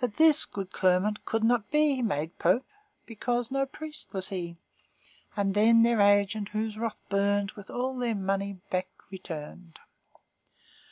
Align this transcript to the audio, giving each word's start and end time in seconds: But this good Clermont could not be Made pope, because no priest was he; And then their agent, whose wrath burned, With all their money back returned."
But 0.00 0.16
this 0.16 0.44
good 0.44 0.72
Clermont 0.72 1.24
could 1.24 1.44
not 1.44 1.70
be 1.70 2.02
Made 2.02 2.36
pope, 2.36 2.66
because 3.06 3.52
no 3.52 3.64
priest 3.64 4.12
was 4.12 4.28
he; 4.30 4.56
And 5.36 5.54
then 5.54 5.84
their 5.84 6.00
agent, 6.00 6.48
whose 6.48 6.76
wrath 6.76 7.00
burned, 7.08 7.52
With 7.52 7.70
all 7.70 7.96
their 7.96 8.16
money 8.16 8.54
back 8.72 8.88
returned." 9.08 9.78